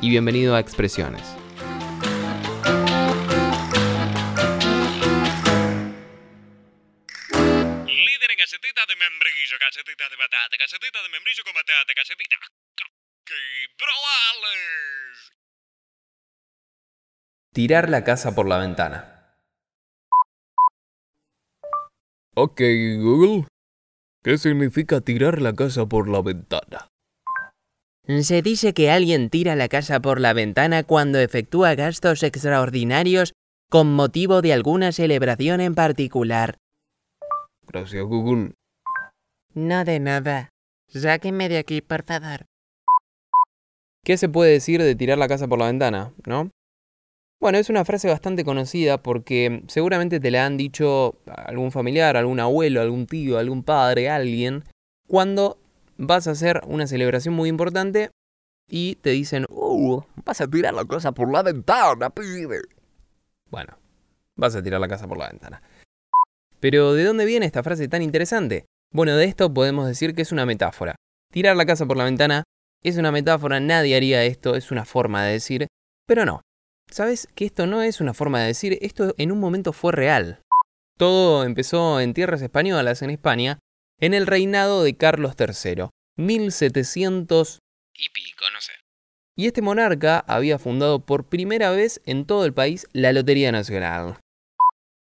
[0.00, 1.22] y bienvenido a Expresiones.
[7.86, 12.38] Líder en galletitas de membrillo, galletitas de batata, galletitas de membrillo con batata, galletitas...
[13.24, 13.34] ¡Qué
[13.76, 15.32] probales!
[17.52, 19.38] Tirar la casa por la ventana.
[22.34, 22.60] Ok,
[23.00, 23.48] Google.
[24.22, 26.88] ¿Qué significa tirar la casa por la ventana?
[28.06, 33.32] Se dice que alguien tira la casa por la ventana cuando efectúa gastos extraordinarios
[33.68, 36.56] con motivo de alguna celebración en particular.
[37.66, 38.52] Gracias, Google.
[39.54, 40.50] No de nada.
[40.88, 42.46] Sáquenme de aquí, por favor.
[44.04, 46.50] ¿Qué se puede decir de tirar la casa por la ventana, no?
[47.40, 52.38] Bueno, es una frase bastante conocida porque seguramente te la han dicho algún familiar, algún
[52.38, 54.62] abuelo, algún tío, algún padre, alguien,
[55.08, 55.58] cuando
[55.96, 58.10] vas a hacer una celebración muy importante
[58.68, 62.60] y te dicen, uh, vas a tirar la casa por la ventana, pibe.
[63.50, 63.78] Bueno,
[64.34, 65.62] vas a tirar la casa por la ventana.
[66.60, 68.66] Pero ¿de dónde viene esta frase tan interesante?
[68.92, 70.96] Bueno, de esto podemos decir que es una metáfora.
[71.32, 72.44] Tirar la casa por la ventana
[72.82, 75.66] es una metáfora, nadie haría esto, es una forma de decir,
[76.06, 76.40] pero no.
[76.90, 78.78] ¿Sabes que esto no es una forma de decir?
[78.80, 80.40] Esto en un momento fue real.
[80.96, 83.58] Todo empezó en tierras españolas, en España,
[84.00, 87.58] en el reinado de Carlos III, 1700
[87.94, 88.72] y pico, no sé.
[89.36, 94.18] Y este monarca había fundado por primera vez en todo el país la Lotería Nacional.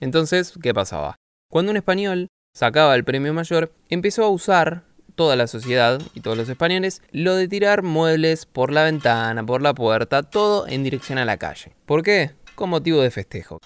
[0.00, 1.16] Entonces, ¿qué pasaba?
[1.50, 4.84] Cuando un español sacaba el premio mayor, empezó a usar
[5.14, 9.62] toda la sociedad y todos los españoles lo de tirar muebles por la ventana, por
[9.62, 11.74] la puerta, todo en dirección a la calle.
[11.86, 12.32] ¿Por qué?
[12.54, 13.60] Con motivo de festejo.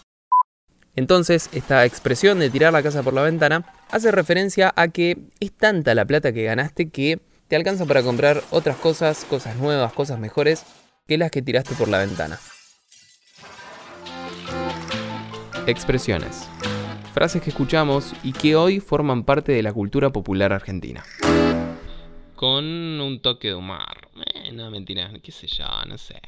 [0.97, 5.53] Entonces, esta expresión de tirar la casa por la ventana hace referencia a que es
[5.53, 10.19] tanta la plata que ganaste que te alcanza para comprar otras cosas, cosas nuevas, cosas
[10.19, 10.65] mejores
[11.07, 12.39] que las que tiraste por la ventana.
[15.67, 16.49] Expresiones.
[17.13, 21.05] Frases que escuchamos y que hoy forman parte de la cultura popular argentina.
[22.37, 24.09] Con un toque de humor.
[24.35, 26.21] Eh, no, mentira, qué sé yo, no sé.